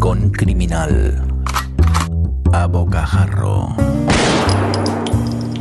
Rincón 0.00 0.30
Criminal. 0.30 1.44
A 2.54 2.66
Bocajarro. 2.66 3.76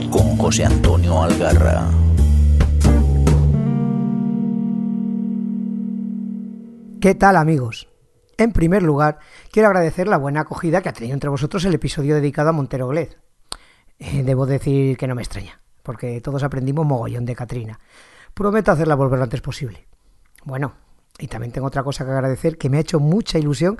Con 0.10 0.38
José 0.38 0.64
Antonio 0.64 1.22
Algarra. 1.22 1.90
¿Qué 7.02 7.16
tal 7.16 7.36
amigos? 7.36 7.90
En 8.38 8.54
primer 8.54 8.82
lugar, 8.82 9.20
quiero 9.52 9.68
agradecer 9.68 10.08
la 10.08 10.16
buena 10.16 10.40
acogida 10.40 10.82
que 10.82 10.88
ha 10.88 10.94
tenido 10.94 11.16
entre 11.16 11.30
vosotros 11.30 11.66
el 11.66 11.74
episodio 11.74 12.16
dedicado 12.16 12.48
a 12.48 12.54
Montero 12.54 12.88
Glez. 12.88 13.18
Eh, 13.98 14.24
debo 14.24 14.46
decir 14.46 14.96
que 14.96 15.08
no 15.08 15.16
me 15.16 15.22
extraña, 15.22 15.60
porque 15.84 16.22
todos 16.22 16.44
aprendimos 16.44 16.86
mogollón 16.86 17.26
de 17.26 17.36
Katrina. 17.36 17.82
Prometo 18.34 18.72
hacerla 18.72 18.96
volver 18.96 19.20
lo 19.20 19.26
antes 19.26 19.42
posible. 19.42 19.86
Bueno, 20.46 20.76
y 21.20 21.28
también 21.28 21.52
tengo 21.52 21.68
otra 21.68 21.84
cosa 21.84 22.06
que 22.06 22.12
agradecer 22.12 22.58
que 22.58 22.70
me 22.70 22.78
ha 22.78 22.82
hecho 22.82 23.00
mucha 23.00 23.38
ilusión, 23.38 23.78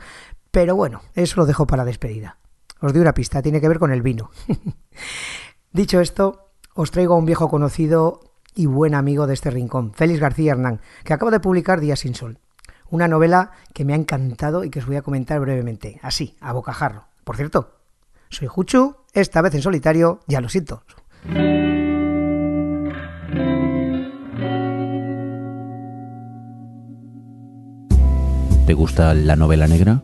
pero 0.52 0.76
bueno, 0.76 1.02
eso 1.16 1.40
lo 1.40 1.46
dejo 1.46 1.68
para 1.68 1.86
despedida. 1.86 2.38
Os 2.82 2.94
doy 2.94 3.02
una 3.02 3.14
pista, 3.14 3.42
tiene 3.42 3.62
que 3.62 3.68
ver 3.68 3.80
con 3.80 3.92
el 3.92 4.02
vino. 4.02 4.32
Dicho 5.72 6.00
esto, 6.00 6.52
os 6.74 6.92
traigo 6.92 7.14
a 7.14 7.18
un 7.18 7.26
viejo 7.26 7.50
conocido 7.50 8.22
y 8.56 8.66
buen 8.66 8.96
amigo 8.96 9.28
de 9.28 9.34
este 9.34 9.52
rincón, 9.52 9.94
Félix 9.94 10.20
García 10.20 10.54
Hernán, 10.54 10.82
que 11.04 11.14
acaba 11.14 11.32
de 11.32 11.40
publicar 11.40 11.80
Días 11.80 12.00
sin 12.00 12.16
Sol. 12.16 12.40
Una 12.90 13.08
novela 13.08 13.52
que 13.74 13.86
me 13.86 13.94
ha 13.94 13.98
encantado 13.98 14.64
y 14.64 14.70
que 14.70 14.80
os 14.80 14.88
voy 14.88 14.96
a 14.96 15.02
comentar 15.02 15.40
brevemente, 15.40 16.00
así, 16.02 16.36
a 16.42 16.54
bocajarro. 16.54 17.06
Por 17.24 17.36
cierto, 17.36 17.76
soy 18.30 18.48
Juchu, 18.48 18.96
esta 19.14 19.42
vez 19.42 19.54
en 19.54 19.62
solitario, 19.62 20.22
ya 20.28 20.42
lo 20.42 20.50
siento. 20.50 20.84
¿Te 28.66 28.74
gusta 28.74 29.14
la 29.14 29.36
novela 29.36 29.68
negra? 29.68 30.04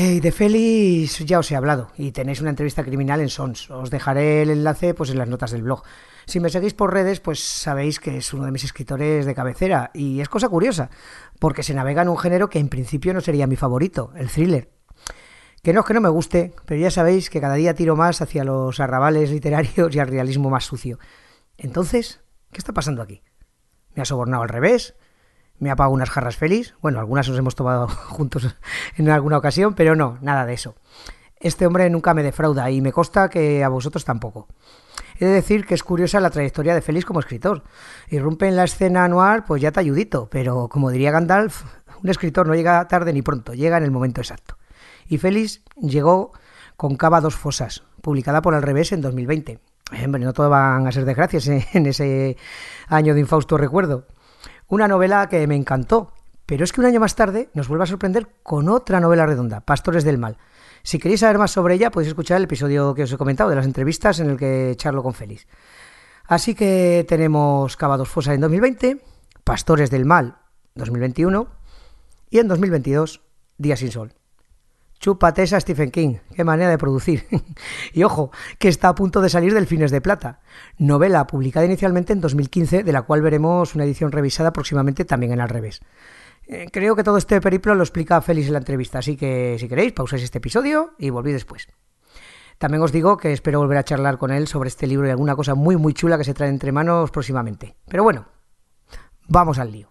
De 0.00 0.32
Félix 0.32 1.18
ya 1.26 1.38
os 1.38 1.50
he 1.52 1.56
hablado 1.56 1.90
y 1.98 2.12
tenéis 2.12 2.40
una 2.40 2.48
entrevista 2.48 2.82
criminal 2.82 3.20
en 3.20 3.28
Sons. 3.28 3.70
Os 3.70 3.90
dejaré 3.90 4.40
el 4.40 4.48
enlace 4.48 4.94
pues 4.94 5.10
en 5.10 5.18
las 5.18 5.28
notas 5.28 5.50
del 5.50 5.62
blog. 5.62 5.82
Si 6.24 6.40
me 6.40 6.48
seguís 6.48 6.72
por 6.72 6.94
redes, 6.94 7.20
pues 7.20 7.44
sabéis 7.44 8.00
que 8.00 8.16
es 8.16 8.32
uno 8.32 8.46
de 8.46 8.50
mis 8.50 8.64
escritores 8.64 9.26
de 9.26 9.34
cabecera 9.34 9.90
y 9.92 10.20
es 10.20 10.30
cosa 10.30 10.48
curiosa, 10.48 10.88
porque 11.38 11.62
se 11.62 11.74
navega 11.74 12.00
en 12.00 12.08
un 12.08 12.16
género 12.16 12.48
que 12.48 12.58
en 12.58 12.70
principio 12.70 13.12
no 13.12 13.20
sería 13.20 13.46
mi 13.46 13.56
favorito, 13.56 14.10
el 14.16 14.30
thriller. 14.30 14.70
Que 15.62 15.74
no 15.74 15.80
es 15.80 15.86
que 15.86 15.92
no 15.92 16.00
me 16.00 16.08
guste, 16.08 16.54
pero 16.64 16.80
ya 16.80 16.90
sabéis 16.90 17.28
que 17.28 17.42
cada 17.42 17.56
día 17.56 17.74
tiro 17.74 17.94
más 17.94 18.22
hacia 18.22 18.42
los 18.42 18.80
arrabales 18.80 19.30
literarios 19.30 19.94
y 19.94 19.98
al 19.98 20.08
realismo 20.08 20.48
más 20.48 20.64
sucio. 20.64 20.98
Entonces, 21.58 22.22
¿qué 22.52 22.58
está 22.58 22.72
pasando 22.72 23.02
aquí? 23.02 23.22
¿Me 23.94 24.00
ha 24.00 24.06
sobornado 24.06 24.44
al 24.44 24.48
revés? 24.48 24.94
Me 25.60 25.70
ha 25.70 25.76
pagado 25.76 25.94
unas 25.94 26.10
jarras 26.10 26.36
feliz. 26.36 26.74
Bueno, 26.80 26.98
algunas 26.98 27.28
os 27.28 27.38
hemos 27.38 27.54
tomado 27.54 27.86
juntos 28.08 28.56
en 28.96 29.08
alguna 29.10 29.38
ocasión, 29.38 29.74
pero 29.74 29.94
no, 29.94 30.18
nada 30.20 30.46
de 30.46 30.54
eso. 30.54 30.74
Este 31.38 31.66
hombre 31.66 31.88
nunca 31.88 32.12
me 32.12 32.22
defrauda 32.22 32.70
y 32.70 32.80
me 32.80 32.92
consta 32.92 33.28
que 33.28 33.62
a 33.62 33.68
vosotros 33.68 34.04
tampoco. 34.04 34.48
He 35.18 35.26
de 35.26 35.32
decir 35.32 35.66
que 35.66 35.74
es 35.74 35.82
curiosa 35.82 36.20
la 36.20 36.30
trayectoria 36.30 36.74
de 36.74 36.82
Félix 36.82 37.04
como 37.04 37.20
escritor. 37.20 37.62
Irrumpe 38.08 38.48
en 38.48 38.56
la 38.56 38.64
escena 38.64 39.04
anual, 39.04 39.44
pues 39.44 39.62
ya 39.62 39.70
te 39.70 39.80
ayudito, 39.80 40.28
pero 40.30 40.68
como 40.68 40.90
diría 40.90 41.10
Gandalf, 41.10 41.64
un 42.02 42.10
escritor 42.10 42.46
no 42.46 42.54
llega 42.54 42.86
tarde 42.88 43.12
ni 43.12 43.22
pronto, 43.22 43.54
llega 43.54 43.76
en 43.76 43.84
el 43.84 43.90
momento 43.90 44.20
exacto. 44.20 44.56
Y 45.08 45.18
Félix 45.18 45.62
llegó 45.76 46.32
con 46.76 46.96
Cava 46.96 47.20
dos 47.20 47.34
Fosas, 47.36 47.82
publicada 48.00 48.40
por 48.42 48.54
Al 48.54 48.62
Revés 48.62 48.92
en 48.92 49.02
2020. 49.02 49.60
Hombre, 50.04 50.24
no 50.24 50.32
todo 50.32 50.48
van 50.48 50.86
a 50.86 50.92
ser 50.92 51.04
desgracias 51.04 51.46
en 51.74 51.86
ese 51.86 52.36
año 52.88 53.14
de 53.14 53.20
infausto 53.20 53.56
recuerdo. 53.56 54.06
Una 54.70 54.86
novela 54.86 55.28
que 55.28 55.44
me 55.48 55.56
encantó, 55.56 56.12
pero 56.46 56.62
es 56.62 56.72
que 56.72 56.80
un 56.80 56.86
año 56.86 57.00
más 57.00 57.16
tarde 57.16 57.50
nos 57.54 57.66
vuelve 57.66 57.82
a 57.82 57.86
sorprender 57.88 58.28
con 58.44 58.68
otra 58.68 59.00
novela 59.00 59.26
redonda, 59.26 59.62
Pastores 59.62 60.04
del 60.04 60.16
Mal. 60.16 60.38
Si 60.84 61.00
queréis 61.00 61.20
saber 61.20 61.38
más 61.38 61.50
sobre 61.50 61.74
ella, 61.74 61.90
podéis 61.90 62.10
escuchar 62.10 62.36
el 62.36 62.44
episodio 62.44 62.94
que 62.94 63.02
os 63.02 63.12
he 63.12 63.16
comentado 63.16 63.50
de 63.50 63.56
las 63.56 63.66
entrevistas 63.66 64.20
en 64.20 64.30
el 64.30 64.36
que 64.36 64.74
charlo 64.76 65.02
con 65.02 65.12
Félix. 65.12 65.48
Así 66.24 66.54
que 66.54 67.04
tenemos 67.08 67.76
Cavados 67.76 68.08
Fosa 68.08 68.32
en 68.32 68.42
2020, 68.42 69.02
Pastores 69.42 69.90
del 69.90 70.04
Mal 70.04 70.36
2021 70.76 71.48
y 72.30 72.38
en 72.38 72.46
2022 72.46 73.22
Día 73.58 73.76
sin 73.76 73.90
Sol. 73.90 74.19
Chúpate 75.00 75.42
esa 75.42 75.58
Stephen 75.58 75.90
King, 75.90 76.16
qué 76.36 76.44
manera 76.44 76.68
de 76.68 76.76
producir. 76.76 77.26
y 77.94 78.02
ojo, 78.02 78.30
que 78.58 78.68
está 78.68 78.90
a 78.90 78.94
punto 78.94 79.22
de 79.22 79.30
salir 79.30 79.54
del 79.54 79.66
Fines 79.66 79.90
de 79.90 80.02
Plata, 80.02 80.40
novela 80.76 81.26
publicada 81.26 81.64
inicialmente 81.64 82.12
en 82.12 82.20
2015, 82.20 82.84
de 82.84 82.92
la 82.92 83.02
cual 83.02 83.22
veremos 83.22 83.74
una 83.74 83.84
edición 83.84 84.12
revisada 84.12 84.52
próximamente 84.52 85.06
también 85.06 85.32
en 85.32 85.40
al 85.40 85.48
revés. 85.48 85.80
Eh, 86.46 86.66
creo 86.70 86.96
que 86.96 87.02
todo 87.02 87.16
este 87.16 87.40
periplo 87.40 87.74
lo 87.74 87.82
explica 87.82 88.20
Félix 88.20 88.48
en 88.48 88.52
la 88.52 88.58
entrevista, 88.58 88.98
así 88.98 89.16
que 89.16 89.56
si 89.58 89.68
queréis, 89.68 89.92
pausáis 89.92 90.22
este 90.22 90.36
episodio 90.36 90.92
y 90.98 91.08
volví 91.08 91.32
después. 91.32 91.68
También 92.58 92.82
os 92.82 92.92
digo 92.92 93.16
que 93.16 93.32
espero 93.32 93.60
volver 93.60 93.78
a 93.78 93.84
charlar 93.84 94.18
con 94.18 94.30
él 94.30 94.46
sobre 94.46 94.68
este 94.68 94.86
libro 94.86 95.06
y 95.06 95.10
alguna 95.10 95.34
cosa 95.34 95.54
muy 95.54 95.78
muy 95.78 95.94
chula 95.94 96.18
que 96.18 96.24
se 96.24 96.34
trae 96.34 96.50
entre 96.50 96.72
manos 96.72 97.10
próximamente. 97.10 97.74
Pero 97.88 98.02
bueno, 98.02 98.26
vamos 99.28 99.58
al 99.58 99.72
lío. 99.72 99.88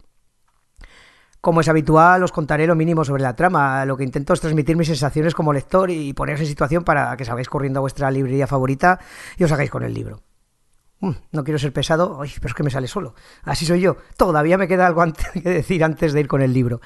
Como 1.41 1.61
es 1.61 1.69
habitual, 1.69 2.21
os 2.23 2.33
contaré 2.33 2.67
lo 2.67 2.75
mínimo 2.75 3.05
sobre 3.05 3.23
la 3.23 3.35
trama. 3.35 3.85
Lo 3.85 3.95
que 3.95 4.03
intento 4.03 4.33
es 4.33 4.41
transmitir 4.41 4.75
mis 4.75 4.87
sensaciones 4.87 5.33
como 5.33 5.53
lector 5.53 5.89
y 5.89 6.11
poneros 6.13 6.41
en 6.41 6.47
situación 6.47 6.83
para 6.83 7.15
que 7.15 7.23
salgáis 7.23 7.47
corriendo 7.47 7.79
a 7.79 7.81
vuestra 7.81 8.11
librería 8.11 8.45
favorita 8.45 8.99
y 9.37 9.45
os 9.45 9.51
hagáis 9.51 9.69
con 9.69 9.83
el 9.83 9.93
libro. 9.93 10.21
Mm, 10.99 11.11
no 11.31 11.43
quiero 11.45 11.57
ser 11.57 11.71
pesado, 11.71 12.19
pero 12.19 12.47
es 12.47 12.53
que 12.53 12.63
me 12.63 12.69
sale 12.69 12.87
solo. 12.87 13.15
Así 13.43 13.65
soy 13.65 13.79
yo. 13.79 13.95
Todavía 14.17 14.57
me 14.57 14.67
queda 14.67 14.87
algo 14.87 15.01
que 15.33 15.49
decir 15.49 15.83
antes 15.83 16.11
de 16.11 16.19
ir 16.19 16.27
con 16.27 16.41
el 16.41 16.51
libro. 16.51 16.81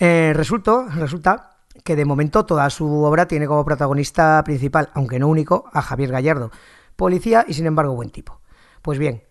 Eh, 0.00 0.32
resulta, 0.34 0.88
resulta 0.96 1.58
que 1.84 1.94
de 1.94 2.04
momento 2.04 2.44
toda 2.44 2.68
su 2.70 3.04
obra 3.04 3.26
tiene 3.26 3.46
como 3.46 3.64
protagonista 3.64 4.42
principal, 4.44 4.90
aunque 4.94 5.20
no 5.20 5.28
único, 5.28 5.70
a 5.72 5.82
Javier 5.82 6.10
Gallardo, 6.10 6.50
policía 6.96 7.44
y 7.46 7.54
sin 7.54 7.66
embargo 7.66 7.94
buen 7.94 8.10
tipo. 8.10 8.40
Pues 8.82 8.98
bien, 8.98 9.22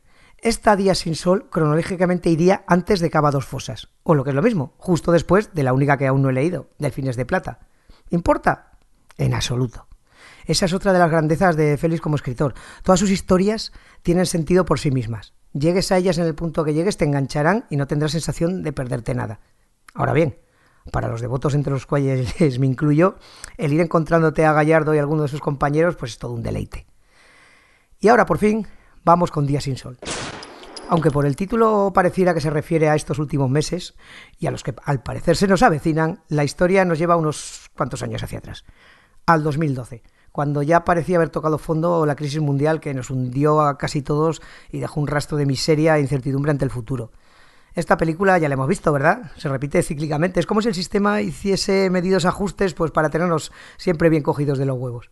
esta 0.43 0.75
Día 0.75 0.93
sin 0.93 1.15
Sol 1.15 1.49
cronológicamente 1.49 2.29
iría 2.29 2.63
antes 2.67 2.99
de 2.99 3.09
Cava 3.09 3.31
dos 3.31 3.45
Fosas, 3.45 3.89
o 4.03 4.13
lo 4.13 4.23
que 4.23 4.31
es 4.31 4.35
lo 4.35 4.41
mismo, 4.41 4.73
justo 4.77 5.11
después 5.11 5.53
de 5.53 5.63
la 5.63 5.73
única 5.73 5.97
que 5.97 6.05
aún 6.05 6.21
no 6.21 6.29
he 6.29 6.33
leído, 6.33 6.69
Delfines 6.77 7.15
de 7.15 7.25
Plata. 7.25 7.59
¿Importa? 8.09 8.77
En 9.17 9.33
absoluto. 9.33 9.87
Esa 10.45 10.65
es 10.65 10.73
otra 10.73 10.91
de 10.91 10.99
las 10.99 11.09
grandezas 11.09 11.55
de 11.55 11.77
Félix 11.77 12.01
como 12.01 12.17
escritor. 12.17 12.53
Todas 12.83 12.99
sus 12.99 13.09
historias 13.09 13.71
tienen 14.01 14.25
sentido 14.25 14.65
por 14.65 14.79
sí 14.79 14.91
mismas. 14.91 15.33
Llegues 15.53 15.91
a 15.91 15.97
ellas 15.97 16.17
en 16.17 16.25
el 16.25 16.35
punto 16.35 16.65
que 16.65 16.73
llegues, 16.73 16.97
te 16.97 17.05
engancharán 17.05 17.65
y 17.69 17.77
no 17.77 17.87
tendrás 17.87 18.11
sensación 18.11 18.63
de 18.63 18.73
perderte 18.73 19.13
nada. 19.13 19.39
Ahora 19.93 20.11
bien, 20.11 20.39
para 20.91 21.07
los 21.07 21.21
devotos 21.21 21.55
entre 21.55 21.71
los 21.71 21.85
cuales 21.85 22.33
me 22.59 22.67
incluyo, 22.67 23.15
el 23.57 23.71
ir 23.71 23.79
encontrándote 23.79 24.45
a 24.45 24.51
Gallardo 24.51 24.93
y 24.93 24.97
alguno 24.97 25.21
de 25.21 25.29
sus 25.29 25.39
compañeros, 25.39 25.95
pues 25.95 26.11
es 26.11 26.17
todo 26.17 26.33
un 26.33 26.43
deleite. 26.43 26.85
Y 27.99 28.09
ahora, 28.09 28.25
por 28.25 28.37
fin, 28.37 28.67
vamos 29.03 29.31
con 29.31 29.45
Día 29.45 29.61
sin 29.61 29.77
Sol. 29.77 29.97
Aunque 30.89 31.11
por 31.11 31.25
el 31.25 31.35
título 31.35 31.91
pareciera 31.93 32.33
que 32.33 32.41
se 32.41 32.49
refiere 32.49 32.89
a 32.89 32.95
estos 32.95 33.19
últimos 33.19 33.49
meses 33.49 33.95
y 34.37 34.47
a 34.47 34.51
los 34.51 34.63
que 34.63 34.75
al 34.83 35.01
parecer 35.01 35.35
se 35.35 35.47
nos 35.47 35.63
avecinan, 35.63 36.21
la 36.27 36.43
historia 36.43 36.85
nos 36.85 36.99
lleva 36.99 37.15
unos 37.15 37.69
cuantos 37.75 38.03
años 38.03 38.21
hacia 38.21 38.39
atrás, 38.39 38.65
al 39.25 39.43
2012, 39.43 40.03
cuando 40.31 40.61
ya 40.61 40.83
parecía 40.83 41.17
haber 41.17 41.29
tocado 41.29 41.57
fondo 41.57 42.05
la 42.05 42.15
crisis 42.15 42.41
mundial 42.41 42.79
que 42.79 42.93
nos 42.93 43.09
hundió 43.09 43.61
a 43.61 43.77
casi 43.77 44.01
todos 44.01 44.41
y 44.71 44.79
dejó 44.79 44.99
un 44.99 45.07
rastro 45.07 45.37
de 45.37 45.45
miseria 45.45 45.97
e 45.97 46.01
incertidumbre 46.01 46.51
ante 46.51 46.65
el 46.65 46.71
futuro. 46.71 47.11
Esta 47.75 47.97
película 47.97 48.37
ya 48.37 48.47
la 48.49 48.53
hemos 48.53 48.67
visto, 48.67 48.91
¿verdad? 48.91 49.31
Se 49.37 49.49
repite 49.49 49.81
cíclicamente. 49.81 50.39
Es 50.39 50.45
como 50.45 50.61
si 50.61 50.67
el 50.67 50.75
sistema 50.75 51.21
hiciese 51.21 51.89
medidos 51.89 52.25
ajustes 52.25 52.75
pues 52.75 52.91
para 52.91 53.09
tenernos 53.09 53.51
siempre 53.77 54.09
bien 54.09 54.21
cogidos 54.21 54.59
de 54.59 54.65
los 54.65 54.77
huevos. 54.77 55.09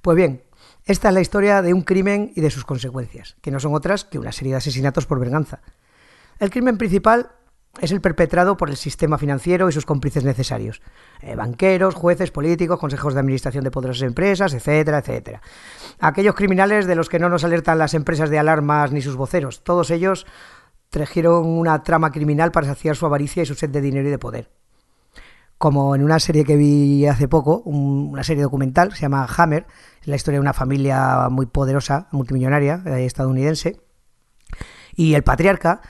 Pues 0.00 0.16
bien, 0.16 0.44
esta 0.88 1.08
es 1.08 1.14
la 1.14 1.20
historia 1.20 1.60
de 1.60 1.74
un 1.74 1.82
crimen 1.82 2.32
y 2.34 2.40
de 2.40 2.50
sus 2.50 2.64
consecuencias, 2.64 3.36
que 3.42 3.50
no 3.50 3.60
son 3.60 3.74
otras 3.74 4.06
que 4.06 4.18
una 4.18 4.32
serie 4.32 4.52
de 4.52 4.56
asesinatos 4.56 5.04
por 5.04 5.20
venganza. 5.20 5.60
El 6.38 6.48
crimen 6.48 6.78
principal 6.78 7.30
es 7.78 7.92
el 7.92 8.00
perpetrado 8.00 8.56
por 8.56 8.70
el 8.70 8.76
sistema 8.78 9.18
financiero 9.18 9.68
y 9.68 9.72
sus 9.72 9.84
cómplices 9.84 10.24
necesarios. 10.24 10.80
Eh, 11.20 11.36
banqueros, 11.36 11.94
jueces, 11.94 12.30
políticos, 12.30 12.80
consejos 12.80 13.12
de 13.12 13.20
administración 13.20 13.64
de 13.64 13.70
poderosas 13.70 14.08
empresas, 14.08 14.54
etcétera, 14.54 15.00
etcétera. 15.00 15.42
Aquellos 16.00 16.34
criminales 16.34 16.86
de 16.86 16.94
los 16.94 17.10
que 17.10 17.18
no 17.18 17.28
nos 17.28 17.44
alertan 17.44 17.76
las 17.76 17.92
empresas 17.92 18.30
de 18.30 18.38
alarmas 18.38 18.90
ni 18.90 19.02
sus 19.02 19.14
voceros. 19.14 19.62
Todos 19.62 19.90
ellos 19.90 20.26
trajeron 20.88 21.46
una 21.46 21.82
trama 21.82 22.10
criminal 22.12 22.50
para 22.50 22.66
saciar 22.66 22.96
su 22.96 23.04
avaricia 23.04 23.42
y 23.42 23.46
su 23.46 23.54
sed 23.54 23.68
de 23.68 23.82
dinero 23.82 24.08
y 24.08 24.10
de 24.10 24.18
poder. 24.18 24.50
Como 25.58 25.96
en 25.96 26.04
una 26.04 26.20
serie 26.20 26.44
que 26.44 26.56
vi 26.56 27.06
hace 27.06 27.28
poco, 27.28 27.58
una 27.64 28.22
serie 28.22 28.44
documental, 28.44 28.94
se 28.94 29.02
llama 29.02 29.26
Hammer, 29.36 29.66
es 30.00 30.06
la 30.06 30.16
historia 30.16 30.38
de 30.38 30.42
una 30.42 30.52
familia 30.52 31.28
muy 31.30 31.46
poderosa, 31.46 32.08
multimillonaria, 32.12 32.82
eh, 32.86 33.04
estadounidense, 33.04 33.80
y 34.94 35.14
el 35.14 35.24
patriarca 35.24 35.80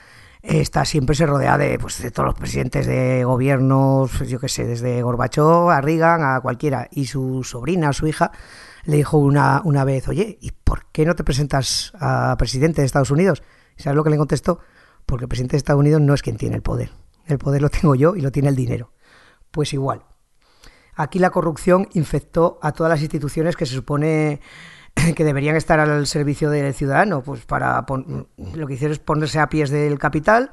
está 0.41 0.85
siempre 0.85 1.15
se 1.15 1.25
rodea 1.25 1.57
de, 1.57 1.77
pues, 1.77 2.01
de 2.01 2.11
todos 2.11 2.27
los 2.27 2.35
presidentes 2.35 2.87
de 2.87 3.23
gobiernos, 3.23 4.19
yo 4.27 4.39
qué 4.39 4.49
sé, 4.49 4.65
desde 4.65 5.01
Gorbachov 5.03 5.69
a 5.69 5.81
Reagan 5.81 6.23
a 6.23 6.41
cualquiera, 6.41 6.87
y 6.91 7.05
su 7.05 7.43
sobrina 7.43 7.93
su 7.93 8.07
hija 8.07 8.31
le 8.85 8.97
dijo 8.97 9.17
una, 9.17 9.61
una 9.65 9.83
vez, 9.83 10.07
oye, 10.07 10.39
¿y 10.41 10.51
por 10.51 10.87
qué 10.91 11.05
no 11.05 11.15
te 11.15 11.23
presentas 11.23 11.91
a 11.99 12.35
presidente 12.37 12.81
de 12.81 12.85
Estados 12.85 13.11
Unidos? 13.11 13.43
¿Sabes 13.75 13.95
lo 13.95 14.03
que 14.03 14.09
le 14.09 14.17
contestó? 14.17 14.59
Porque 15.05 15.25
el 15.25 15.29
presidente 15.29 15.53
de 15.53 15.57
Estados 15.57 15.79
Unidos 15.79 16.01
no 16.01 16.13
es 16.13 16.21
quien 16.21 16.37
tiene 16.37 16.55
el 16.55 16.61
poder. 16.61 16.91
El 17.25 17.37
poder 17.37 17.61
lo 17.61 17.69
tengo 17.69 17.93
yo 17.95 18.15
y 18.15 18.21
lo 18.21 18.31
tiene 18.31 18.49
el 18.49 18.55
dinero. 18.55 18.91
Pues 19.51 19.73
igual. 19.73 20.03
Aquí 20.95 21.19
la 21.19 21.29
corrupción 21.29 21.87
infectó 21.93 22.59
a 22.61 22.71
todas 22.71 22.89
las 22.89 23.01
instituciones 23.01 23.55
que 23.55 23.65
se 23.65 23.73
supone 23.75 24.41
que 25.15 25.23
deberían 25.23 25.55
estar 25.55 25.79
al 25.79 26.07
servicio 26.07 26.49
del 26.49 26.73
ciudadano, 26.73 27.23
pues 27.23 27.45
para 27.45 27.85
lo 28.53 28.67
que 28.67 28.73
hicieron 28.73 28.93
es 28.93 28.99
ponerse 28.99 29.39
a 29.39 29.49
pies 29.49 29.69
del 29.69 29.97
capital 29.97 30.51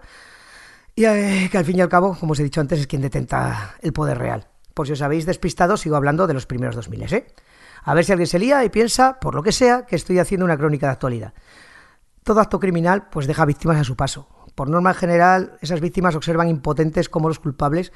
y 0.94 1.04
eh, 1.04 1.48
que 1.50 1.58
al 1.58 1.64
fin 1.64 1.76
y 1.76 1.82
al 1.82 1.90
cabo, 1.90 2.16
como 2.19 2.32
os 2.32 2.40
he 2.40 2.43
dicho 2.43 2.60
antes, 2.60 2.81
es 2.81 2.87
quien 2.87 3.02
detenta 3.02 3.75
el 3.82 3.93
poder 3.93 4.16
real. 4.16 4.48
Por 4.72 4.87
si 4.87 4.94
os 4.94 5.02
habéis 5.02 5.26
despistado, 5.26 5.76
sigo 5.76 5.94
hablando 5.94 6.26
de 6.26 6.34
los 6.34 6.46
primeros 6.46 6.75
2000, 6.75 7.12
¿eh? 7.12 7.26
A 7.82 7.94
ver 7.94 8.04
si 8.04 8.12
alguien 8.12 8.26
se 8.26 8.38
lía 8.38 8.64
y 8.64 8.70
piensa, 8.70 9.20
por 9.20 9.34
lo 9.34 9.42
que 9.42 9.52
sea, 9.52 9.84
que 9.84 9.94
estoy 9.94 10.19
haciendo 10.19 10.44
una 10.44 10.56
crónica 10.56 10.87
de 10.87 10.92
actualidad. 10.92 11.34
Todo 12.25 12.40
acto 12.40 12.58
criminal 12.58 13.08
pues 13.10 13.26
deja 13.26 13.44
víctimas 13.44 13.76
a 13.78 13.84
su 13.84 13.94
paso. 13.94 14.26
Por 14.54 14.70
norma 14.70 14.94
general, 14.94 15.58
esas 15.60 15.81
víctimas 15.81 16.14
observan 16.14 16.49
impotentes 16.49 17.08
como 17.08 17.28
los 17.28 17.38
culpables 17.38 17.92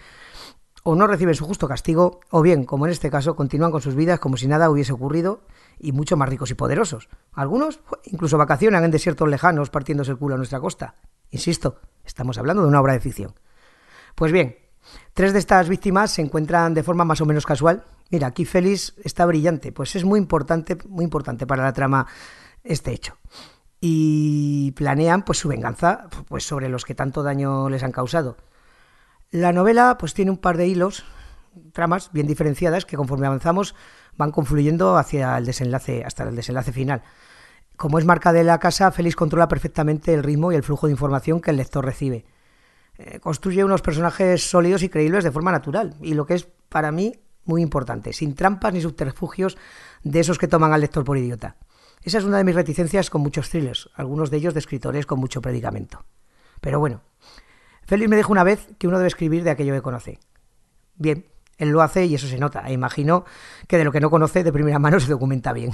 o 0.83 0.95
no 0.95 1.07
reciben 1.07 1.35
su 1.35 1.45
justo 1.45 1.69
castigo, 1.69 2.21
o 2.31 2.43
bien, 2.43 2.65
como 2.65 2.87
en 2.87 2.93
este 2.93 3.11
caso, 3.11 3.37
continúan 3.37 3.71
con 3.71 3.81
sus 3.81 3.95
vidas 3.95 4.19
como 4.19 4.37
si 4.37 4.47
nada 4.47 4.71
hubiese 4.71 4.93
ocurrido 4.93 5.43
y 5.79 5.93
mucho 5.93 6.17
más 6.17 6.29
ricos 6.29 6.51
y 6.51 6.55
poderosos. 6.55 7.09
Algunos 7.33 7.81
incluso 8.05 8.39
vacacionan 8.39 8.85
en 8.85 8.91
desiertos 8.91 9.29
lejanos 9.29 9.71
partiéndose 9.71 10.13
el 10.13 10.19
culo 10.19 10.35
a 10.35 10.39
nuestra 10.39 10.61
costa. 10.61 10.95
Insisto, 11.31 11.81
estamos 12.05 12.39
hablando 12.39 12.63
de 12.63 12.69
una 12.69 12.81
obra 12.81 12.95
de 12.95 13.01
ficción. 13.01 13.35
Pues 14.15 14.33
bien, 14.33 14.57
tres 15.15 15.33
de 15.33 15.39
estas 15.39 15.69
víctimas 15.69 16.13
se 16.13 16.23
encuentran 16.23 16.75
de 16.75 16.83
forma 16.83 17.05
más 17.05 17.21
o 17.21 17.27
menos 17.27 17.47
casual. 17.47 17.85
Mira, 18.11 18.29
aquí 18.29 18.45
Félix 18.45 18.95
está 19.05 19.27
brillante, 19.27 19.73
pues 19.73 19.95
es 19.97 20.05
muy 20.05 20.19
importante, 20.19 20.77
muy 20.89 21.05
importante 21.05 21.47
para 21.47 21.63
la 21.63 21.73
trama 21.73 22.07
este 22.65 22.93
hecho 22.93 23.17
y 23.81 24.73
planean 24.73 25.25
pues 25.25 25.39
su 25.39 25.49
venganza 25.49 26.09
pues 26.29 26.45
sobre 26.45 26.69
los 26.69 26.85
que 26.85 26.95
tanto 26.95 27.23
daño 27.23 27.69
les 27.71 27.83
han 27.83 27.93
causado. 27.93 28.37
La 29.31 29.53
novela 29.53 29.97
pues 29.97 30.13
tiene 30.13 30.33
un 30.33 30.39
par 30.39 30.57
de 30.57 30.67
hilos, 30.67 31.05
tramas 31.73 32.11
bien 32.13 32.27
diferenciadas 32.27 32.85
que 32.85 32.97
conforme 32.97 33.29
avanzamos 33.29 33.77
van 34.17 34.33
confluyendo 34.33 34.97
hacia 34.97 35.39
el 35.39 35.47
desenlace 35.47 36.03
hasta 36.05 36.25
el 36.25 36.35
desenlace 36.35 36.73
final. 36.73 37.03
Como 37.77 38.01
es 38.01 38.05
marca 38.05 38.33
de 38.33 38.43
la 38.43 38.59
casa, 38.59 38.91
Félix 38.91 39.15
controla 39.15 39.47
perfectamente 39.47 40.13
el 40.13 40.25
ritmo 40.25 40.51
y 40.51 40.57
el 40.57 40.65
flujo 40.65 40.89
de 40.89 40.93
información 40.93 41.41
que 41.41 41.53
el 41.53 41.59
lector 41.59 41.85
recibe. 41.85 42.25
Eh, 42.99 43.21
construye 43.21 43.63
unos 43.63 43.83
personajes 43.83 44.51
sólidos 44.51 44.83
y 44.83 44.89
creíbles 44.89 45.23
de 45.23 45.31
forma 45.31 45.53
natural 45.53 45.95
y 46.01 46.15
lo 46.15 46.27
que 46.27 46.35
es 46.35 46.49
para 46.69 46.91
mí 46.91 47.15
muy 47.45 47.63
importante, 47.63 48.13
sin 48.13 48.35
trampas 48.35 48.75
ni 48.75 48.81
subterfugios 48.81 49.57
de 50.03 50.19
esos 50.19 50.39
que 50.39 50.49
toman 50.49 50.73
al 50.73 50.81
lector 50.81 51.05
por 51.05 51.17
idiota. 51.17 51.57
Esa 52.03 52.19
es 52.19 52.25
una 52.25 52.39
de 52.39 52.45
mis 52.45 52.57
reticencias 52.57 53.11
con 53.11 53.21
muchos 53.21 53.49
thrillers, 53.49 53.91
algunos 53.95 54.31
de 54.31 54.39
ellos 54.39 54.55
de 54.55 54.61
escritores 54.61 55.07
con 55.07 55.21
mucho 55.21 55.41
predicamento. 55.41 56.05
Pero 56.61 56.81
bueno, 56.81 57.03
Félix 57.91 58.09
me 58.09 58.17
dijo 58.17 58.31
una 58.31 58.45
vez 58.45 58.69
que 58.79 58.87
uno 58.87 58.99
debe 58.99 59.09
escribir 59.09 59.43
de 59.43 59.51
aquello 59.51 59.75
que 59.75 59.83
conoce. 59.83 60.21
Bien, 60.95 61.27
él 61.59 61.71
lo 61.71 61.83
hace 61.83 62.07
y 62.07 62.15
eso 62.15 62.29
se 62.29 62.39
nota. 62.39 62.63
E 62.69 62.73
imagino 62.73 63.25
que 63.67 63.79
de 63.79 63.85
lo 63.85 63.91
que 63.91 63.99
no 63.99 64.11
conoce 64.11 64.45
de 64.45 64.53
primera 64.53 64.79
mano 64.79 65.01
se 65.01 65.11
documenta 65.11 65.53
bien. 65.53 65.73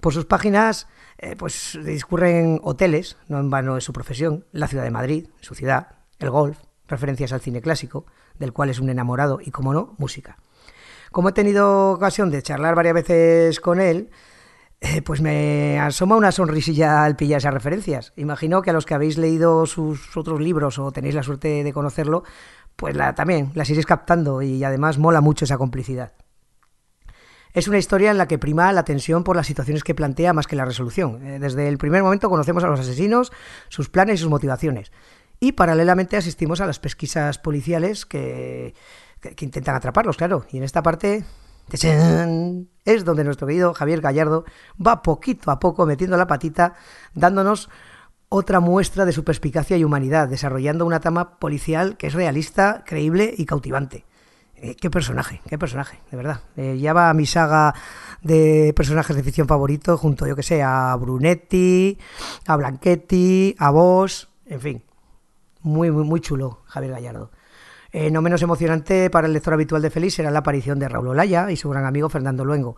Por 0.00 0.14
sus 0.14 0.24
páginas 0.24 0.88
eh, 1.18 1.36
pues 1.36 1.78
discurren 1.84 2.60
hoteles, 2.62 3.18
no 3.28 3.38
en 3.38 3.50
vano 3.50 3.76
es 3.76 3.84
su 3.84 3.92
profesión, 3.92 4.46
la 4.52 4.68
ciudad 4.68 4.84
de 4.84 4.90
Madrid, 4.90 5.28
su 5.42 5.54
ciudad, 5.54 5.96
el 6.18 6.30
golf, 6.30 6.56
referencias 6.88 7.30
al 7.34 7.42
cine 7.42 7.60
clásico, 7.60 8.06
del 8.38 8.54
cual 8.54 8.70
es 8.70 8.80
un 8.80 8.88
enamorado 8.88 9.38
y, 9.38 9.50
como 9.50 9.74
no, 9.74 9.94
música. 9.98 10.38
Como 11.12 11.28
he 11.28 11.32
tenido 11.32 11.90
ocasión 11.90 12.30
de 12.30 12.40
charlar 12.40 12.74
varias 12.74 12.94
veces 12.94 13.60
con 13.60 13.82
él, 13.82 14.08
eh, 14.80 15.02
pues 15.02 15.20
me 15.20 15.78
asoma 15.78 16.16
una 16.16 16.32
sonrisilla 16.32 17.04
al 17.04 17.14
pillar 17.14 17.38
esas 17.38 17.52
referencias. 17.52 18.12
Imagino 18.16 18.62
que 18.62 18.70
a 18.70 18.72
los 18.72 18.86
que 18.86 18.94
habéis 18.94 19.18
leído 19.18 19.66
sus 19.66 20.16
otros 20.16 20.40
libros 20.40 20.78
o 20.78 20.90
tenéis 20.90 21.14
la 21.14 21.22
suerte 21.22 21.62
de 21.62 21.72
conocerlo, 21.72 22.24
pues 22.76 22.96
la, 22.96 23.14
también 23.14 23.52
las 23.54 23.68
iréis 23.68 23.84
captando 23.84 24.40
y 24.40 24.64
además 24.64 24.96
mola 24.96 25.20
mucho 25.20 25.44
esa 25.44 25.58
complicidad. 25.58 26.14
Es 27.52 27.68
una 27.68 27.78
historia 27.78 28.10
en 28.10 28.16
la 28.16 28.26
que 28.26 28.38
prima 28.38 28.72
la 28.72 28.84
tensión 28.84 29.22
por 29.22 29.36
las 29.36 29.46
situaciones 29.46 29.84
que 29.84 29.94
plantea 29.94 30.32
más 30.32 30.46
que 30.46 30.56
la 30.56 30.64
resolución. 30.64 31.26
Eh, 31.26 31.38
desde 31.40 31.68
el 31.68 31.76
primer 31.76 32.02
momento 32.02 32.30
conocemos 32.30 32.64
a 32.64 32.68
los 32.68 32.80
asesinos, 32.80 33.32
sus 33.68 33.90
planes 33.90 34.14
y 34.14 34.18
sus 34.18 34.30
motivaciones. 34.30 34.92
Y 35.40 35.52
paralelamente 35.52 36.16
asistimos 36.16 36.60
a 36.60 36.66
las 36.66 36.78
pesquisas 36.78 37.38
policiales 37.38 38.06
que, 38.06 38.74
que 39.20 39.44
intentan 39.44 39.74
atraparlos, 39.74 40.16
claro. 40.16 40.46
Y 40.50 40.58
en 40.58 40.62
esta 40.62 40.82
parte 40.82 41.24
es 41.72 43.04
donde 43.04 43.24
nuestro 43.24 43.46
querido 43.46 43.74
Javier 43.74 44.00
Gallardo 44.00 44.44
va 44.84 45.02
poquito 45.02 45.50
a 45.50 45.58
poco 45.58 45.86
metiendo 45.86 46.16
la 46.16 46.26
patita, 46.26 46.74
dándonos 47.14 47.68
otra 48.28 48.60
muestra 48.60 49.04
de 49.04 49.12
su 49.12 49.24
perspicacia 49.24 49.76
y 49.76 49.84
humanidad, 49.84 50.28
desarrollando 50.28 50.86
una 50.86 51.00
trama 51.00 51.38
policial 51.38 51.96
que 51.96 52.06
es 52.06 52.14
realista, 52.14 52.84
creíble 52.86 53.34
y 53.36 53.44
cautivante. 53.44 54.06
Eh, 54.54 54.76
qué 54.76 54.90
personaje, 54.90 55.40
qué 55.48 55.58
personaje, 55.58 56.00
de 56.10 56.16
verdad. 56.16 56.42
Eh, 56.56 56.78
ya 56.78 56.92
va 56.92 57.10
a 57.10 57.14
mi 57.14 57.26
saga 57.26 57.74
de 58.22 58.72
personajes 58.76 59.16
de 59.16 59.22
ficción 59.22 59.48
favorito, 59.48 59.96
junto, 59.96 60.26
yo 60.26 60.36
que 60.36 60.42
sé, 60.42 60.62
a 60.62 60.94
Brunetti, 60.96 61.98
a 62.46 62.56
Blanchetti, 62.56 63.56
a 63.58 63.70
Vos, 63.70 64.28
en 64.46 64.60
fin. 64.60 64.84
Muy, 65.62 65.90
muy, 65.90 66.04
muy 66.04 66.20
chulo, 66.20 66.62
Javier 66.66 66.92
Gallardo. 66.92 67.30
Eh, 67.92 68.10
no 68.10 68.22
menos 68.22 68.42
emocionante 68.42 69.10
para 69.10 69.26
el 69.26 69.32
lector 69.32 69.54
habitual 69.54 69.82
de 69.82 69.90
Félix 69.90 70.14
será 70.14 70.30
la 70.30 70.40
aparición 70.40 70.78
de 70.78 70.88
Raúl 70.88 71.08
Olaya 71.08 71.50
y 71.50 71.56
su 71.56 71.68
gran 71.70 71.84
amigo 71.84 72.08
Fernando 72.08 72.44
Luengo. 72.44 72.76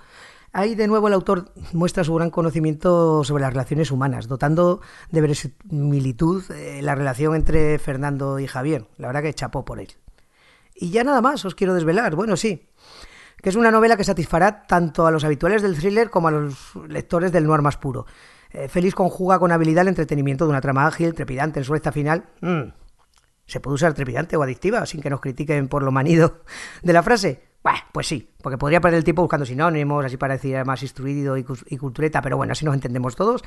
Ahí 0.54 0.74
de 0.74 0.86
nuevo 0.86 1.08
el 1.08 1.14
autor 1.14 1.50
muestra 1.72 2.04
su 2.04 2.14
gran 2.14 2.30
conocimiento 2.30 3.24
sobre 3.24 3.42
las 3.42 3.52
relaciones 3.52 3.90
humanas, 3.90 4.28
dotando 4.28 4.80
de 5.10 5.20
verosimilitud 5.20 6.50
eh, 6.50 6.82
la 6.82 6.94
relación 6.94 7.34
entre 7.34 7.78
Fernando 7.78 8.38
y 8.38 8.46
Javier. 8.46 8.86
La 8.98 9.06
verdad 9.06 9.22
que 9.22 9.32
chapó 9.32 9.64
por 9.64 9.80
él. 9.80 9.88
Y 10.74 10.90
ya 10.90 11.04
nada 11.04 11.22
más 11.22 11.44
os 11.44 11.54
quiero 11.54 11.74
desvelar. 11.74 12.14
Bueno, 12.14 12.36
sí, 12.36 12.68
que 13.40 13.48
es 13.48 13.56
una 13.56 13.70
novela 13.70 13.96
que 13.96 14.04
satisfará 14.04 14.66
tanto 14.66 15.06
a 15.06 15.10
los 15.10 15.24
habituales 15.24 15.62
del 15.62 15.76
thriller 15.76 16.10
como 16.10 16.28
a 16.28 16.30
los 16.30 16.74
lectores 16.88 17.32
del 17.32 17.46
noir 17.46 17.62
más 17.62 17.78
puro. 17.78 18.06
Eh, 18.50 18.68
Félix 18.68 18.94
conjuga 18.94 19.38
con 19.38 19.52
habilidad 19.52 19.82
el 19.82 19.88
entretenimiento 19.88 20.44
de 20.44 20.50
una 20.50 20.60
trama 20.60 20.86
ágil, 20.86 21.14
trepidante 21.14 21.60
en 21.60 21.64
su 21.64 21.72
recta 21.72 21.92
final. 21.92 22.24
Mm, 22.42 22.62
¿Se 23.46 23.60
puede 23.60 23.74
usar 23.74 23.94
trepidante 23.94 24.36
o 24.36 24.42
adictiva 24.42 24.86
sin 24.86 25.00
que 25.00 25.10
nos 25.10 25.20
critiquen 25.20 25.68
por 25.68 25.82
lo 25.82 25.92
manido 25.92 26.42
de 26.82 26.92
la 26.92 27.02
frase? 27.02 27.52
pues 27.92 28.06
sí, 28.06 28.28
porque 28.42 28.58
podría 28.58 28.80
perder 28.80 28.98
el 28.98 29.04
tiempo 29.04 29.22
buscando 29.22 29.46
sinónimos, 29.46 30.04
así 30.04 30.16
parecía 30.16 30.64
más 30.64 30.82
instruido 30.82 31.36
y, 31.36 31.44
cultureta, 31.44 32.22
pero 32.22 32.36
bueno, 32.36 32.52
así 32.52 32.64
nos 32.64 32.74
entendemos 32.74 33.14
todos 33.14 33.44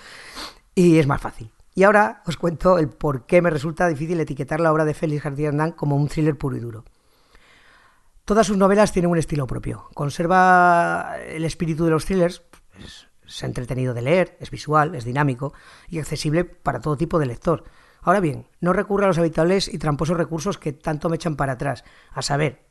y 0.73 0.99
es 0.99 1.07
más 1.07 1.19
fácil. 1.19 1.51
Y 1.73 1.83
ahora 1.83 2.21
os 2.25 2.37
cuento 2.37 2.77
el 2.77 2.89
por 2.89 3.25
qué 3.25 3.41
me 3.41 3.49
resulta 3.49 3.87
difícil 3.87 4.19
etiquetar 4.19 4.61
la 4.61 4.71
obra 4.71 4.85
de 4.85 4.93
Félix 4.93 5.23
García 5.23 5.49
Hernán 5.49 5.71
como 5.71 5.95
un 5.95 6.07
thriller 6.07 6.37
puro 6.37 6.55
y 6.55 6.59
duro. 6.59 6.85
Todas 8.23 8.47
sus 8.47 8.57
novelas 8.57 8.91
tienen 8.91 9.11
un 9.11 9.17
estilo 9.17 9.45
propio. 9.45 9.89
Conserva 9.93 11.17
el 11.27 11.43
espíritu 11.43 11.83
de 11.85 11.91
los 11.91 12.05
thrillers, 12.05 12.43
es, 12.79 13.07
es 13.27 13.43
entretenido 13.43 13.93
de 13.93 14.01
leer, 14.01 14.37
es 14.39 14.51
visual, 14.51 14.95
es 14.95 15.03
dinámico 15.03 15.53
y 15.89 15.99
accesible 15.99 16.45
para 16.45 16.79
todo 16.79 16.97
tipo 16.97 17.19
de 17.19 17.25
lector. 17.25 17.65
Ahora 18.05 18.19
bien, 18.19 18.45
no 18.61 18.71
recurre 18.71 19.05
a 19.05 19.07
los 19.07 19.17
habituales 19.17 19.67
y 19.67 19.79
tramposos 19.79 20.15
recursos 20.15 20.59
que 20.59 20.73
tanto 20.73 21.09
me 21.09 21.15
echan 21.15 21.35
para 21.35 21.53
atrás, 21.53 21.83
a 22.11 22.21
saber, 22.21 22.61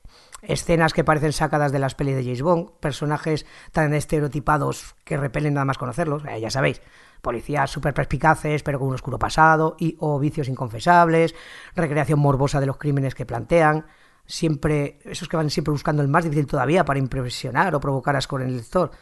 escenas 0.42 0.92
que 0.92 1.02
parecen 1.02 1.32
sacadas 1.32 1.72
de 1.72 1.80
las 1.80 1.96
pelis 1.96 2.14
de 2.14 2.22
James 2.22 2.42
Bond, 2.42 2.70
personajes 2.78 3.44
tan 3.72 3.92
estereotipados 3.94 4.94
que 5.02 5.16
repelen 5.16 5.54
nada 5.54 5.64
más 5.64 5.76
conocerlos, 5.76 6.24
eh, 6.24 6.40
ya 6.40 6.50
sabéis, 6.50 6.82
policías 7.20 7.68
súper 7.68 7.94
perspicaces 7.94 8.62
pero 8.62 8.78
con 8.78 8.86
un 8.86 8.94
oscuro 8.94 9.18
pasado 9.18 9.74
y 9.76 9.96
o 9.98 10.20
vicios 10.20 10.46
inconfesables, 10.46 11.34
recreación 11.74 12.20
morbosa 12.20 12.60
de 12.60 12.66
los 12.66 12.76
crímenes 12.76 13.16
que 13.16 13.26
plantean, 13.26 13.86
siempre 14.26 15.00
esos 15.02 15.28
que 15.28 15.36
van 15.36 15.50
siempre 15.50 15.72
buscando 15.72 16.00
el 16.00 16.08
más 16.08 16.22
difícil 16.22 16.46
todavía 16.46 16.84
para 16.84 17.00
impresionar 17.00 17.74
o 17.74 17.80
provocar 17.80 18.14
asco 18.14 18.38
en 18.38 18.46
el 18.46 18.56
lector, 18.58 18.92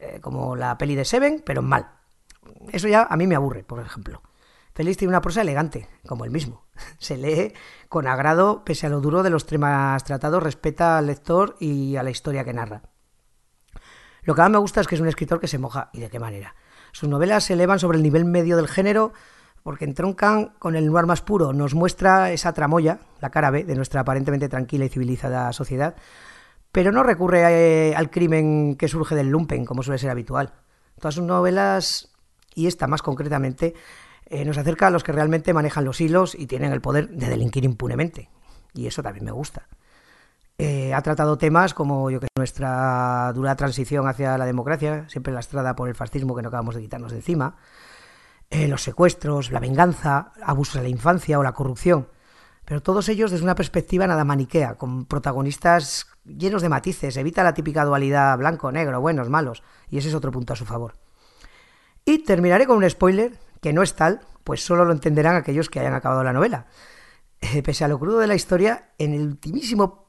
eh, 0.00 0.18
como 0.20 0.56
la 0.56 0.76
peli 0.78 0.96
de 0.96 1.04
Seven, 1.04 1.44
pero 1.46 1.62
mal. 1.62 1.90
Eso 2.72 2.88
ya 2.88 3.06
a 3.08 3.16
mí 3.16 3.28
me 3.28 3.36
aburre, 3.36 3.62
por 3.62 3.78
ejemplo. 3.78 4.20
Félix 4.76 4.98
tiene 4.98 5.12
una 5.12 5.22
prosa 5.22 5.40
elegante, 5.40 5.88
como 6.06 6.26
el 6.26 6.30
mismo. 6.30 6.66
Se 6.98 7.16
lee 7.16 7.54
con 7.88 8.06
agrado, 8.06 8.62
pese 8.62 8.86
a 8.86 8.90
lo 8.90 9.00
duro 9.00 9.22
de 9.22 9.30
los 9.30 9.46
temas 9.46 10.04
tratados, 10.04 10.42
respeta 10.42 10.98
al 10.98 11.06
lector 11.06 11.56
y 11.58 11.96
a 11.96 12.02
la 12.02 12.10
historia 12.10 12.44
que 12.44 12.52
narra. 12.52 12.82
Lo 14.20 14.34
que 14.34 14.42
más 14.42 14.50
me 14.50 14.58
gusta 14.58 14.82
es 14.82 14.86
que 14.86 14.96
es 14.96 15.00
un 15.00 15.08
escritor 15.08 15.40
que 15.40 15.48
se 15.48 15.56
moja, 15.56 15.88
y 15.94 16.00
de 16.00 16.10
qué 16.10 16.20
manera. 16.20 16.54
Sus 16.92 17.08
novelas 17.08 17.44
se 17.44 17.54
elevan 17.54 17.78
sobre 17.78 17.96
el 17.96 18.02
nivel 18.02 18.26
medio 18.26 18.58
del 18.58 18.68
género 18.68 19.14
porque 19.62 19.86
entroncan 19.86 20.52
con 20.58 20.76
el 20.76 20.86
noir 20.86 21.06
más 21.06 21.22
puro, 21.22 21.54
nos 21.54 21.74
muestra 21.74 22.30
esa 22.30 22.52
tramoya, 22.52 23.00
la 23.20 23.30
cara 23.30 23.50
B, 23.50 23.64
de 23.64 23.76
nuestra 23.76 24.02
aparentemente 24.02 24.50
tranquila 24.50 24.84
y 24.84 24.90
civilizada 24.90 25.50
sociedad, 25.54 25.96
pero 26.70 26.92
no 26.92 27.02
recurre 27.02 27.40
eh, 27.88 27.96
al 27.96 28.10
crimen 28.10 28.76
que 28.76 28.88
surge 28.88 29.14
del 29.14 29.30
lumpen, 29.30 29.64
como 29.64 29.82
suele 29.82 29.98
ser 29.98 30.10
habitual. 30.10 30.52
Todas 31.00 31.14
sus 31.14 31.24
novelas, 31.24 32.14
y 32.54 32.66
esta 32.66 32.86
más 32.86 33.00
concretamente, 33.00 33.74
eh, 34.26 34.44
nos 34.44 34.58
acerca 34.58 34.88
a 34.88 34.90
los 34.90 35.04
que 35.04 35.12
realmente 35.12 35.54
manejan 35.54 35.84
los 35.84 36.00
hilos 36.00 36.34
y 36.34 36.46
tienen 36.46 36.72
el 36.72 36.80
poder 36.80 37.08
de 37.08 37.28
delinquir 37.28 37.64
impunemente. 37.64 38.28
Y 38.74 38.86
eso 38.86 39.02
también 39.02 39.24
me 39.24 39.32
gusta. 39.32 39.68
Eh, 40.58 40.94
ha 40.94 41.02
tratado 41.02 41.36
temas 41.36 41.74
como 41.74 42.08
nuestra 42.34 43.30
dura 43.34 43.56
transición 43.56 44.08
hacia 44.08 44.38
la 44.38 44.46
democracia, 44.46 45.06
siempre 45.08 45.32
lastrada 45.32 45.76
por 45.76 45.88
el 45.88 45.94
fascismo 45.94 46.34
que 46.34 46.42
no 46.42 46.48
acabamos 46.48 46.74
de 46.74 46.80
quitarnos 46.80 47.12
de 47.12 47.18
encima, 47.18 47.56
eh, 48.50 48.66
los 48.66 48.82
secuestros, 48.82 49.50
la 49.50 49.60
venganza, 49.60 50.32
abusos 50.42 50.76
de 50.76 50.82
la 50.82 50.88
infancia 50.88 51.38
o 51.38 51.42
la 51.42 51.52
corrupción. 51.52 52.08
Pero 52.64 52.82
todos 52.82 53.08
ellos 53.08 53.30
desde 53.30 53.44
una 53.44 53.54
perspectiva 53.54 54.06
nada 54.06 54.24
maniquea, 54.24 54.74
con 54.74 55.04
protagonistas 55.04 56.06
llenos 56.24 56.62
de 56.62 56.68
matices, 56.68 57.16
evita 57.16 57.44
la 57.44 57.54
típica 57.54 57.84
dualidad 57.84 58.36
blanco-negro, 58.38 59.00
buenos, 59.00 59.28
malos, 59.28 59.62
y 59.90 59.98
ese 59.98 60.08
es 60.08 60.14
otro 60.14 60.32
punto 60.32 60.54
a 60.54 60.56
su 60.56 60.64
favor. 60.64 60.94
Y 62.04 62.20
terminaré 62.24 62.66
con 62.66 62.78
un 62.78 62.88
spoiler, 62.88 63.38
que 63.66 63.72
no 63.72 63.82
es 63.82 63.96
tal, 63.96 64.20
pues 64.44 64.64
solo 64.64 64.84
lo 64.84 64.92
entenderán 64.92 65.34
aquellos 65.34 65.68
que 65.68 65.80
hayan 65.80 65.94
acabado 65.94 66.22
la 66.22 66.32
novela. 66.32 66.66
Eh, 67.40 67.64
pese 67.64 67.84
a 67.84 67.88
lo 67.88 67.98
crudo 67.98 68.20
de 68.20 68.28
la 68.28 68.36
historia, 68.36 68.92
en 68.96 69.12
el 69.12 69.22
ultimísimo 69.22 70.08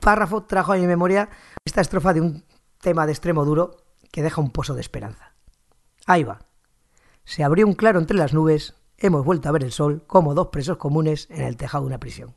párrafo 0.00 0.44
trajo 0.44 0.72
a 0.72 0.76
mi 0.76 0.86
memoria 0.86 1.28
esta 1.62 1.82
estrofa 1.82 2.14
de 2.14 2.22
un 2.22 2.46
tema 2.80 3.04
de 3.04 3.12
extremo 3.12 3.44
duro 3.44 3.76
que 4.10 4.22
deja 4.22 4.40
un 4.40 4.50
pozo 4.50 4.72
de 4.72 4.80
esperanza. 4.80 5.34
Ahí 6.06 6.24
va. 6.24 6.38
Se 7.26 7.44
abrió 7.44 7.66
un 7.66 7.74
claro 7.74 7.98
entre 7.98 8.16
las 8.16 8.32
nubes, 8.32 8.76
hemos 8.96 9.26
vuelto 9.26 9.50
a 9.50 9.52
ver 9.52 9.64
el 9.64 9.72
sol 9.72 10.02
como 10.06 10.32
dos 10.32 10.46
presos 10.46 10.78
comunes 10.78 11.28
en 11.28 11.42
el 11.42 11.58
tejado 11.58 11.84
de 11.84 11.88
una 11.88 12.00
prisión. 12.00 12.34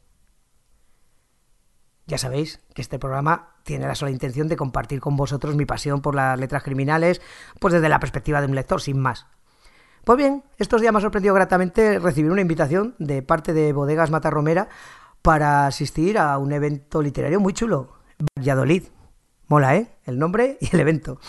Ya 2.05 2.17
sabéis 2.17 2.59
que 2.73 2.81
este 2.81 2.99
programa 2.99 3.55
tiene 3.63 3.87
la 3.87 3.95
sola 3.95 4.11
intención 4.11 4.49
de 4.49 4.57
compartir 4.57 4.99
con 4.99 5.15
vosotros 5.15 5.55
mi 5.55 5.65
pasión 5.65 6.01
por 6.01 6.15
las 6.15 6.37
letras 6.37 6.63
criminales, 6.63 7.21
pues 7.61 7.73
desde 7.73 7.87
la 7.87 8.01
perspectiva 8.01 8.41
de 8.41 8.47
un 8.47 8.55
lector, 8.55 8.81
sin 8.81 8.99
más. 8.99 9.25
Pues 10.09 10.17
bien, 10.17 10.43
estos 10.57 10.81
días 10.81 10.91
me 10.91 10.97
ha 10.97 11.01
sorprendido 11.01 11.35
gratamente 11.35 11.99
recibir 11.99 12.31
una 12.31 12.41
invitación 12.41 12.95
de 12.97 13.21
parte 13.21 13.53
de 13.53 13.73
Bodegas 13.73 14.09
Matarromera 14.09 14.67
para 15.21 15.67
asistir 15.67 16.17
a 16.17 16.35
un 16.39 16.51
evento 16.51 17.03
literario 17.03 17.39
muy 17.39 17.53
chulo, 17.53 17.91
Valladolid. 18.35 18.85
Mola, 19.49 19.75
¿eh? 19.75 19.99
El 20.05 20.17
nombre 20.17 20.57
y 20.61 20.73
el 20.73 20.79
evento. 20.79 21.19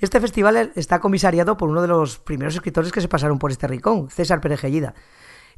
Este 0.00 0.20
festival 0.20 0.72
está 0.74 0.98
comisariado 0.98 1.56
por 1.56 1.68
uno 1.68 1.80
de 1.80 1.86
los 1.86 2.18
primeros 2.18 2.56
escritores 2.56 2.90
que 2.90 3.00
se 3.00 3.06
pasaron 3.06 3.38
por 3.38 3.52
este 3.52 3.68
rincón, 3.68 4.10
César 4.10 4.40
Perejellida. 4.40 4.94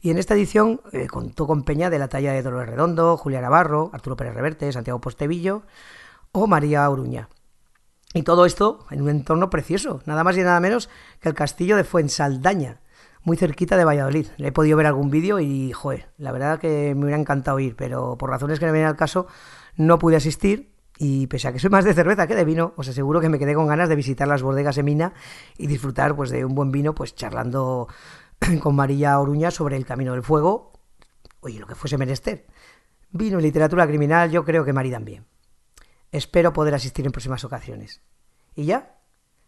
Y 0.03 0.11
en 0.11 0.19
esta 0.19 0.35
edición 0.35 0.83
eh, 0.93 1.07
contó 1.07 1.47
con 1.47 1.63
Peña 1.63 1.89
de 1.89 1.99
la 1.99 2.09
talla 2.09 2.35
de 2.35 2.43
Dolores 2.43 2.69
Redondo, 2.69 3.17
Julia 3.17 3.41
Navarro, 3.41 3.89
Arturo 3.95 4.17
Pérez 4.17 4.35
Reverte, 4.35 4.71
Santiago 4.71 5.01
Postevillo 5.01 5.63
o 6.33 6.47
María 6.47 6.91
Oruña. 6.91 7.31
Y 8.17 8.23
todo 8.23 8.47
esto 8.47 8.87
en 8.91 9.03
un 9.03 9.11
entorno 9.11 9.51
precioso, 9.51 10.01
nada 10.07 10.25
más 10.25 10.39
y 10.39 10.41
nada 10.41 10.59
menos 10.59 10.89
que 11.21 11.29
el 11.29 11.35
castillo 11.35 11.77
de 11.77 11.85
Fuensaldaña, 11.85 12.81
muy 13.25 13.37
cerquita 13.37 13.77
de 13.77 13.85
Valladolid. 13.85 14.29
Le 14.39 14.49
he 14.49 14.53
podido 14.53 14.79
ver 14.79 14.87
algún 14.87 15.11
vídeo 15.11 15.39
y, 15.39 15.71
joder, 15.73 16.09
la 16.17 16.33
verdad 16.33 16.59
que 16.59 16.95
me 16.95 17.05
hubiera 17.05 17.21
encantado 17.21 17.61
ir, 17.61 17.77
pero 17.77 18.17
por 18.17 18.31
razones 18.31 18.59
que 18.59 18.65
no 18.65 18.73
vienen 18.73 18.89
al 18.89 18.97
caso, 18.97 19.27
no 19.77 19.99
pude 19.99 20.17
asistir. 20.17 20.73
Y 20.97 21.27
pese 21.27 21.49
a 21.49 21.53
que 21.53 21.59
soy 21.59 21.69
más 21.69 21.85
de 21.85 21.93
cerveza 21.93 22.27
que 22.27 22.35
de 22.35 22.47
vino, 22.47 22.73
os 22.77 22.89
aseguro 22.89 23.21
que 23.21 23.29
me 23.29 23.39
quedé 23.39 23.53
con 23.53 23.67
ganas 23.67 23.91
de 23.91 23.97
visitar 23.97 24.27
las 24.27 24.41
bodegas 24.41 24.77
de 24.77 24.83
Mina 24.83 25.13
y 25.59 25.67
disfrutar 25.67 26.17
pues, 26.17 26.31
de 26.31 26.47
un 26.47 26.55
buen 26.55 26.73
vino, 26.73 26.95
pues 26.95 27.15
charlando 27.15 27.87
con 28.63 28.75
María 28.75 29.21
Oruña 29.21 29.51
sobre 29.51 29.77
el 29.77 29.85
camino 29.85 30.13
del 30.13 30.23
fuego, 30.23 30.73
oye, 31.41 31.59
lo 31.59 31.67
que 31.67 31.75
fuese 31.75 31.99
menester. 31.99 32.47
Vino 33.11 33.39
y 33.39 33.43
literatura 33.43 33.87
criminal 33.87 34.31
yo 34.31 34.43
creo 34.43 34.65
que 34.65 34.73
maridan 34.73 35.05
bien. 35.05 35.27
Espero 36.13 36.53
poder 36.53 36.75
asistir 36.75 37.07
en 37.07 37.13
próximas 37.13 37.45
ocasiones. 37.45 38.03
Y 38.55 38.65
ya, 38.65 38.97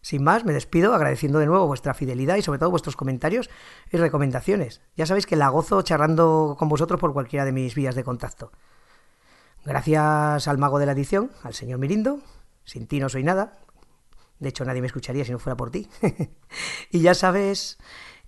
sin 0.01 0.23
más, 0.23 0.45
me 0.45 0.53
despido 0.53 0.93
agradeciendo 0.93 1.39
de 1.39 1.45
nuevo 1.45 1.67
vuestra 1.67 1.93
fidelidad 1.93 2.37
y 2.37 2.41
sobre 2.41 2.59
todo 2.59 2.71
vuestros 2.71 2.95
comentarios 2.95 3.49
y 3.91 3.97
recomendaciones. 3.97 4.81
Ya 4.95 5.05
sabéis 5.05 5.25
que 5.25 5.35
la 5.35 5.49
gozo 5.49 5.81
charlando 5.81 6.55
con 6.57 6.69
vosotros 6.69 6.99
por 6.99 7.13
cualquiera 7.13 7.45
de 7.45 7.51
mis 7.51 7.75
vías 7.75 7.95
de 7.95 8.03
contacto. 8.03 8.51
Gracias 9.65 10.47
al 10.47 10.57
mago 10.57 10.79
de 10.79 10.85
la 10.85 10.93
edición, 10.93 11.31
al 11.43 11.53
señor 11.53 11.79
Mirindo. 11.79 12.19
Sin 12.63 12.87
ti 12.87 12.99
no 12.99 13.09
soy 13.09 13.23
nada. 13.23 13.59
De 14.39 14.49
hecho, 14.49 14.63
nadie 14.63 14.79
me 14.79 14.87
escucharía 14.87 15.25
si 15.25 15.31
no 15.33 15.39
fuera 15.39 15.57
por 15.57 15.69
ti. 15.69 15.89
y 16.91 17.01
ya 17.01 17.13
sabes 17.13 17.77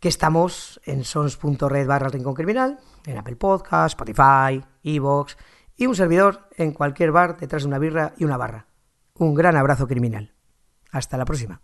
que 0.01 0.09
estamos 0.09 0.81
en 0.83 1.05
sons.red 1.05 1.88
barra 1.88 2.09
Rincón 2.09 2.33
Criminal, 2.33 2.79
en 3.05 3.17
Apple 3.17 3.38
Podcast, 3.38 3.93
Spotify, 3.93 4.61
Evox 4.83 5.38
y 5.81 5.88
un 5.88 5.95
servidor 5.95 6.47
en 6.57 6.73
cualquier 6.73 7.11
bar 7.11 7.39
detrás 7.39 7.63
de 7.63 7.67
una 7.67 7.79
birra 7.79 8.13
y 8.15 8.23
una 8.23 8.38
barra. 8.38 8.67
Un 9.15 9.33
gran 9.33 9.57
abrazo 9.57 9.88
criminal. 9.88 10.31
Hasta 10.91 11.17
la 11.17 11.25
próxima. 11.25 11.63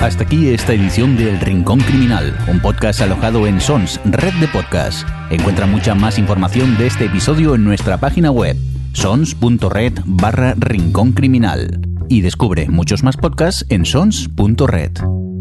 Hasta 0.00 0.24
aquí 0.24 0.48
esta 0.48 0.72
edición 0.72 1.16
de 1.16 1.30
El 1.30 1.38
Rincón 1.38 1.78
Criminal, 1.78 2.36
un 2.50 2.60
podcast 2.60 3.02
alojado 3.02 3.46
en 3.46 3.60
Sons, 3.60 4.00
red 4.04 4.34
de 4.40 4.48
podcast. 4.48 5.08
Encuentra 5.30 5.66
mucha 5.66 5.94
más 5.94 6.18
información 6.18 6.76
de 6.76 6.88
este 6.88 7.04
episodio 7.04 7.54
en 7.54 7.62
nuestra 7.62 7.96
página 7.96 8.32
web, 8.32 8.56
sons.red 8.94 9.92
barra 10.06 10.54
Rincón 10.58 11.12
Criminal. 11.12 11.80
Y 12.08 12.20
descubre 12.20 12.68
muchos 12.68 13.04
más 13.04 13.16
podcasts 13.16 13.64
en 13.68 13.86
sons.red. 13.86 15.33